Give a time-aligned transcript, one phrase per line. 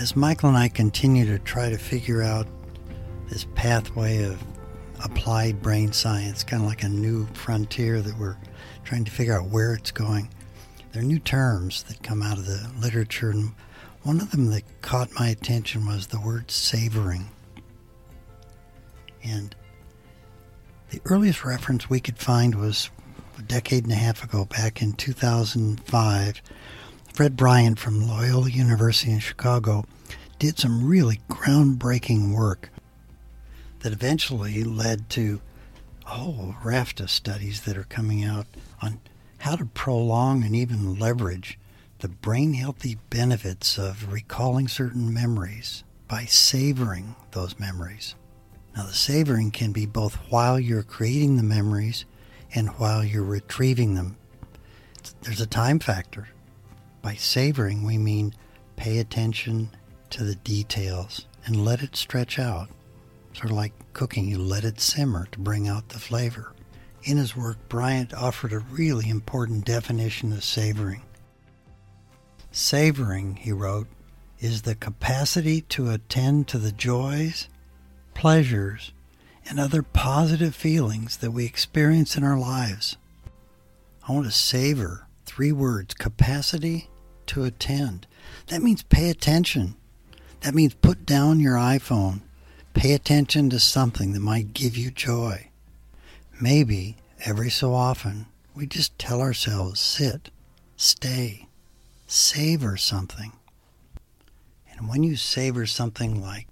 [0.00, 2.46] As Michael and I continue to try to figure out
[3.28, 4.42] this pathway of
[5.04, 8.38] applied brain science, kind of like a new frontier that we're
[8.82, 10.30] trying to figure out where it's going,
[10.92, 13.52] there are new terms that come out of the literature, and
[14.02, 17.28] one of them that caught my attention was the word savoring.
[19.22, 19.54] And
[20.88, 22.88] the earliest reference we could find was
[23.38, 26.40] a decade and a half ago, back in 2005.
[27.12, 29.84] Fred Bryant from Loyola University in Chicago
[30.38, 32.70] did some really groundbreaking work
[33.80, 35.40] that eventually led to
[36.06, 38.46] a whole raft of studies that are coming out
[38.80, 39.00] on
[39.38, 41.58] how to prolong and even leverage
[41.98, 48.14] the brain healthy benefits of recalling certain memories by savoring those memories.
[48.74, 52.04] Now, the savoring can be both while you're creating the memories
[52.54, 54.16] and while you're retrieving them.
[55.22, 56.28] There's a time factor.
[57.02, 58.34] By savoring, we mean
[58.76, 59.70] pay attention
[60.10, 62.68] to the details and let it stretch out.
[63.32, 66.52] Sort of like cooking, you let it simmer to bring out the flavor.
[67.04, 71.02] In his work, Bryant offered a really important definition of savoring.
[72.50, 73.86] Savoring, he wrote,
[74.38, 77.48] is the capacity to attend to the joys,
[78.14, 78.92] pleasures,
[79.48, 82.96] and other positive feelings that we experience in our lives.
[84.06, 86.89] I want to savor three words capacity
[87.30, 88.06] to attend.
[88.48, 89.76] That means pay attention.
[90.40, 92.22] That means put down your iPhone.
[92.74, 95.50] Pay attention to something that might give you joy.
[96.40, 100.30] Maybe every so often we just tell ourselves sit,
[100.76, 101.46] stay,
[102.06, 103.32] savor something.
[104.72, 106.48] And when you savor something like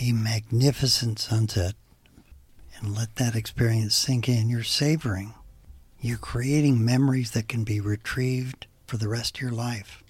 [0.00, 1.74] a magnificent sunset
[2.78, 5.34] and let that experience sink in, you're savoring.
[6.00, 10.02] You're creating memories that can be retrieved for the rest of your life.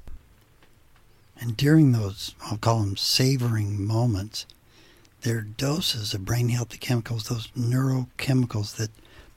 [1.41, 4.47] And during those, I'll call them savoring moments,
[5.23, 8.91] they're doses of brain healthy chemicals, those neurochemicals that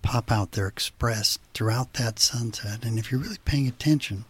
[0.03, 2.85] pop out, they're expressed throughout that sunset.
[2.85, 4.25] And if you're really paying attention,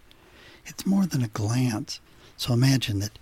[0.66, 2.00] it's more than a glance.
[2.38, 3.20] So imagine that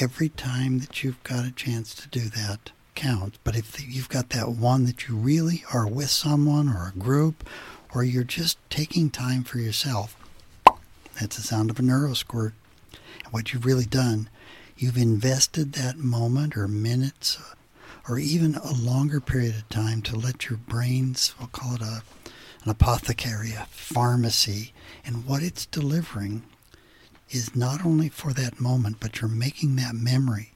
[0.00, 3.38] every time that you've got a chance to do that counts.
[3.44, 7.48] But if you've got that one that you really are with someone or a group,
[7.94, 10.16] or you're just taking time for yourself,
[11.18, 12.52] that's the sound of a neurosquirt.
[13.24, 14.28] And what you've really done,
[14.76, 17.38] you've invested that moment or minutes
[18.08, 22.02] or even a longer period of time to let your brains, we'll call it a,
[22.64, 24.72] an apothecary, a pharmacy,
[25.04, 26.42] and what it's delivering
[27.30, 30.52] is not only for that moment, but you're making that memory.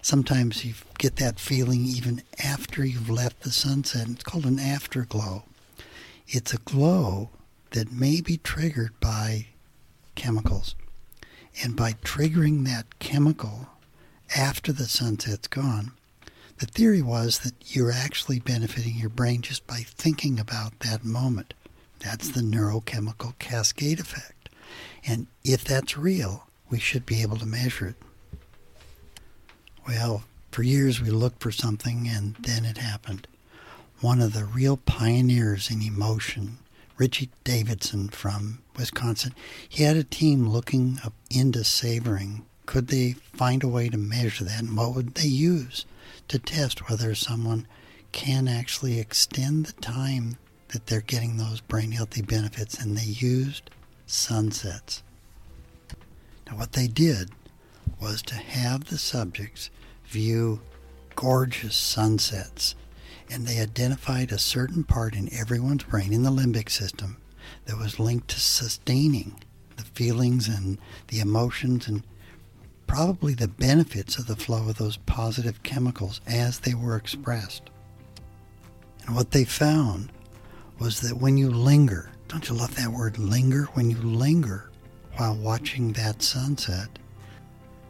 [0.00, 4.08] Sometimes you get that feeling even after you've left the sunset.
[4.08, 5.44] It's called an afterglow.
[6.28, 7.30] It's a glow
[7.70, 9.46] that may be triggered by
[10.14, 10.74] chemicals.
[11.62, 13.68] And by triggering that chemical
[14.36, 15.92] after the sunset's gone,
[16.58, 21.54] the theory was that you're actually benefiting your brain just by thinking about that moment.
[21.98, 24.48] That's the neurochemical cascade effect.
[25.04, 27.96] And if that's real, we should be able to measure it.
[29.86, 33.26] Well, for years we looked for something and then it happened.
[34.00, 36.58] One of the real pioneers in emotion,
[36.98, 39.34] Richie Davidson from Wisconsin,
[39.68, 40.98] he had a team looking
[41.30, 42.44] into savoring.
[42.66, 45.84] Could they find a way to measure that and what would they use?
[46.28, 47.66] to test whether someone
[48.12, 50.36] can actually extend the time
[50.68, 53.70] that they're getting those brain healthy benefits, and they used
[54.06, 55.02] sunsets.
[56.46, 57.30] Now, what they did
[58.00, 59.70] was to have the subjects
[60.06, 60.60] view
[61.14, 62.74] gorgeous sunsets,
[63.32, 67.16] and they identified a certain part in everyone's brain, in the limbic system,
[67.64, 69.42] that was linked to sustaining
[69.76, 70.78] the feelings and
[71.08, 72.02] the emotions and
[72.86, 77.62] probably the benefits of the flow of those positive chemicals as they were expressed.
[79.06, 80.12] And what they found
[80.78, 83.64] was that when you linger, don't you love that word linger?
[83.72, 84.70] When you linger
[85.16, 86.98] while watching that sunset,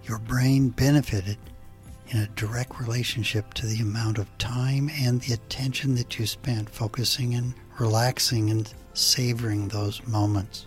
[0.05, 1.38] your brain benefited
[2.12, 6.69] in a direct relationship to the amount of time and the attention that you spent
[6.69, 10.67] focusing and relaxing and savoring those moments.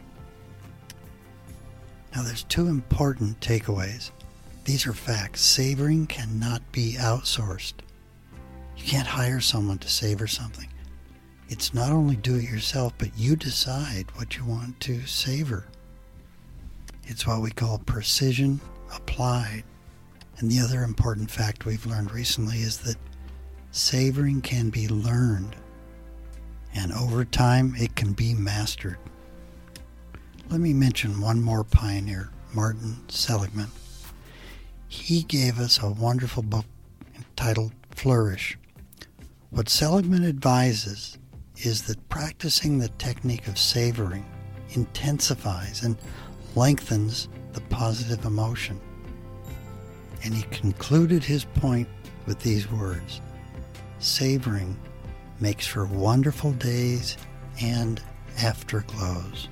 [2.16, 4.12] Now, there's two important takeaways
[4.66, 5.42] these are facts.
[5.42, 7.76] Savoring cannot be outsourced.
[8.76, 10.68] You can't hire someone to savor something.
[11.50, 15.68] It's not only do it yourself, but you decide what you want to savor.
[17.04, 18.60] It's what we call precision
[18.92, 19.64] applied.
[20.38, 22.98] And the other important fact we've learned recently is that
[23.72, 25.56] savoring can be learned,
[26.74, 28.98] and over time it can be mastered.
[30.50, 33.70] Let me mention one more pioneer, Martin Seligman.
[34.88, 36.66] he gave us a wonderful book
[37.16, 38.58] entitled Flourish.
[39.50, 41.18] What Seligman advises
[41.58, 44.26] is that practicing the technique of savoring
[44.72, 45.98] intensifies and
[46.56, 48.80] lengthens the positive emotion.
[50.26, 51.88] And he concluded his point
[52.26, 53.22] with these words
[54.00, 54.78] Savoring
[55.40, 57.16] makes for wonderful days
[57.62, 58.02] and
[58.40, 59.48] afterglows.